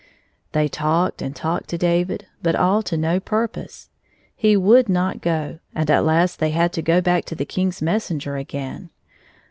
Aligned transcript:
182 0.53 0.57
They 0.59 0.67
talked 0.67 1.21
and 1.21 1.35
talked 1.35 1.69
to 1.69 1.77
David, 1.77 2.25
but 2.41 2.55
all 2.55 2.81
to 2.81 2.97
no 2.97 3.19
purpose. 3.19 3.91
He 4.35 4.57
would 4.57 4.89
not 4.89 5.21
go, 5.21 5.59
and 5.75 5.91
at 5.91 6.03
last 6.03 6.39
they 6.39 6.49
had 6.49 6.73
to 6.73 6.81
go 6.81 7.01
back 7.01 7.23
to 7.25 7.35
the 7.35 7.45
King's 7.45 7.83
messenger 7.83 8.35
again. 8.35 8.89